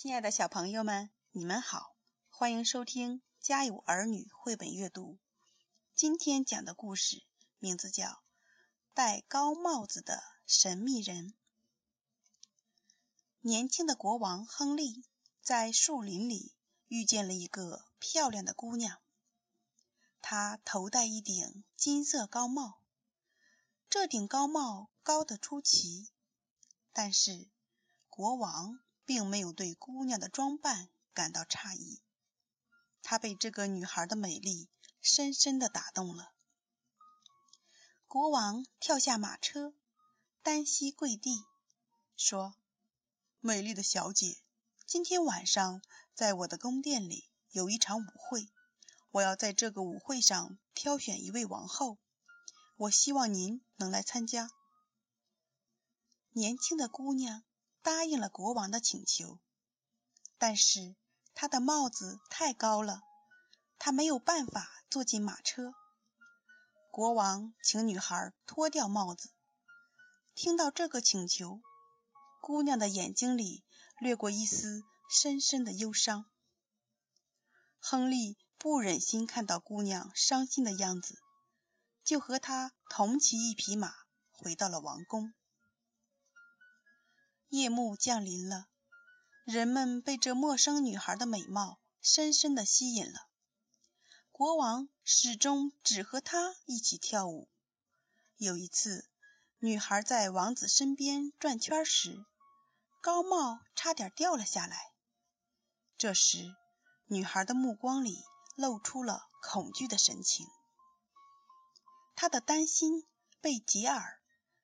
[0.00, 1.96] 亲爱的小朋友们，你们好，
[2.30, 5.18] 欢迎收听《家有儿女》绘本阅读。
[5.96, 7.24] 今天讲的故事
[7.58, 8.06] 名字叫
[8.94, 11.30] 《戴高帽子的神秘人》。
[13.40, 15.04] 年轻的国王亨利
[15.42, 16.54] 在树林里
[16.86, 19.00] 遇见了一个漂亮的姑娘，
[20.22, 22.78] 她头戴一顶金色高帽，
[23.90, 26.08] 这顶高帽高得出奇，
[26.92, 27.48] 但是
[28.08, 28.78] 国王。
[29.08, 32.02] 并没有对姑娘的装扮感到诧异，
[33.02, 34.68] 他被这个女孩的美丽
[35.00, 36.34] 深深的打动了。
[38.06, 39.72] 国王跳下马车，
[40.42, 41.42] 单膝跪地，
[42.18, 42.54] 说
[43.40, 44.42] ：“美丽的小姐，
[44.84, 45.80] 今天晚上
[46.12, 48.50] 在我的宫殿里有一场舞会，
[49.10, 51.96] 我要在这个舞会上挑选一位王后，
[52.76, 54.50] 我希望您能来参加。”
[56.32, 57.42] 年轻的姑娘。
[57.88, 59.38] 答应了国王的请求，
[60.36, 60.94] 但是
[61.34, 63.00] 他的帽子太高了，
[63.78, 65.72] 他没有办法坐进马车。
[66.90, 69.30] 国王请女孩脱掉帽子。
[70.34, 71.62] 听到这个请求，
[72.42, 73.64] 姑娘的眼睛里
[73.98, 76.26] 掠过一丝深深的忧伤。
[77.80, 81.18] 亨利不忍心看到姑娘伤心的样子，
[82.04, 83.94] 就和她同骑一匹马
[84.30, 85.32] 回到了王宫。
[87.48, 88.68] 夜幕降临了，
[89.44, 93.28] 人们被这陌生女孩的美貌深深的吸引了。
[94.30, 97.48] 国王始终只和她一起跳舞。
[98.36, 99.08] 有一次，
[99.58, 102.22] 女孩在王子身边转圈时，
[103.00, 104.92] 高帽差点掉了下来。
[105.96, 106.54] 这时，
[107.06, 108.22] 女孩的目光里
[108.56, 110.46] 露出了恐惧的神情。
[112.14, 113.06] 她的担心
[113.40, 114.17] 被杰尔，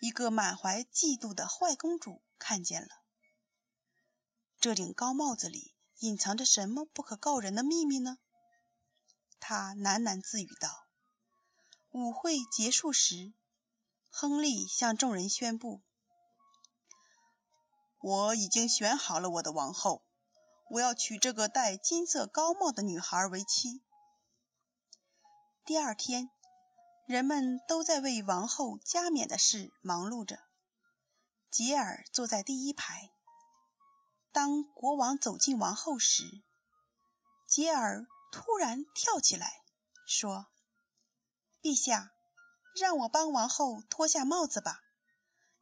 [0.00, 2.22] 一个满怀嫉妒的坏公主。
[2.38, 2.88] 看见了，
[4.60, 8.18] 这顶高帽子里隐藏着什么不可告人的秘密呢？
[9.40, 10.86] 她喃喃自语道。
[11.92, 13.32] 舞会结束时，
[14.10, 15.80] 亨利向众人宣布
[18.02, 20.04] ：“我已经选好了我的王后，
[20.68, 23.82] 我要娶这个戴金色高帽的女孩为妻。”
[25.64, 26.30] 第二天，
[27.06, 30.40] 人们都在为王后加冕的事忙碌着。
[31.52, 33.12] 吉尔坐在第一排。
[34.32, 36.42] 当国王走进王后时，
[37.46, 39.62] 吉尔突然跳起来，
[40.04, 40.48] 说
[41.62, 42.12] ：“陛下，
[42.74, 44.82] 让我帮王后脱下帽子吧，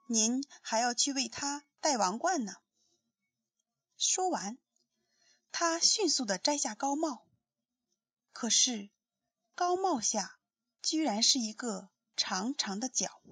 [0.08, 2.54] 您还要去为她戴王冠呢。”
[3.98, 4.58] 说完，
[5.52, 7.26] 他迅速地摘下高帽，
[8.32, 8.90] 可是
[9.54, 10.38] 高帽下
[10.84, 13.22] 居然是一个长长的角。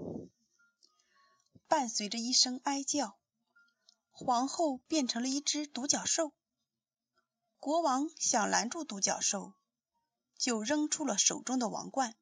[1.68, 3.18] 伴随着一声哀叫，
[4.10, 6.32] 皇后变成了一只独角兽。
[7.60, 9.52] 国王想拦住独角兽，
[10.38, 12.16] 就扔出了手中的王冠。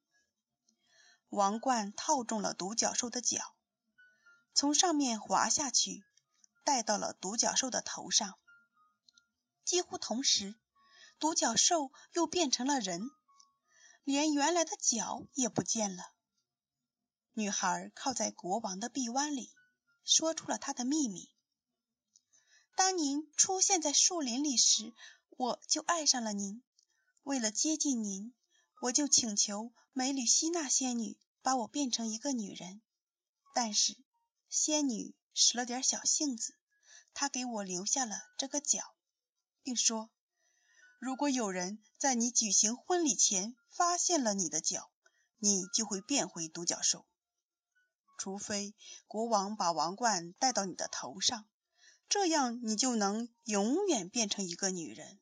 [1.29, 3.55] 王冠套中了独角兽的脚，
[4.53, 6.03] 从上面滑下去，
[6.65, 8.35] 戴到了独角兽的头上。
[9.65, 10.57] 几乎同时，
[11.21, 13.11] 独角兽又变成了人，
[14.05, 16.03] 连原来的脚也不见了。
[17.33, 19.53] 女孩靠在国王的臂弯里，
[20.05, 21.31] 说出了她的秘密。
[22.77, 24.95] 当您出现在树林里时，
[25.31, 26.63] 我就爱上了您。
[27.23, 28.35] 为了接近您，
[28.81, 32.81] 我就请求梅吕西娜仙女把我变成一个女人。
[33.55, 33.97] 但是
[34.49, 36.55] 仙女使了点小性子，
[37.13, 38.95] 她给我留下了这个角，
[39.63, 40.11] 并说：
[41.01, 44.93] 如果有人在你举行婚礼前发现了你的脚，
[45.39, 47.07] 你就会变回独角兽。
[48.19, 48.75] 除非
[49.07, 51.49] 国王把王冠戴到你的头上，
[52.07, 55.19] 这样你就能永远变成一个女人。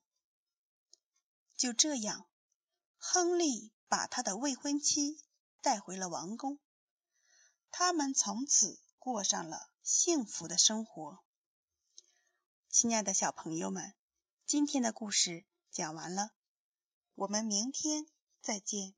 [1.57, 2.27] 就这样，
[2.97, 5.23] 亨利把他的未婚妻
[5.61, 6.59] 带回了王宫，
[7.71, 11.21] 他们从此过上了幸福的生活。
[12.69, 13.95] 亲爱的小朋友们，
[14.45, 16.31] 今天的故事讲完了，
[17.15, 18.07] 我们明天
[18.41, 18.95] 再见。